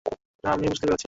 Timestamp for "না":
0.43-0.49